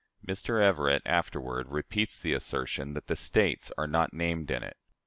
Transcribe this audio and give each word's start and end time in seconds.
"Mr. 0.27 0.59
Everett 0.59 1.03
afterward 1.05 1.67
repeats 1.69 2.19
the 2.19 2.33
assertion 2.33 2.95
that 2.95 3.05
"the 3.05 3.15
States 3.15 3.71
are 3.77 3.85
not 3.85 4.15
named 4.15 4.49
in 4.49 4.63
it." 4.63 4.77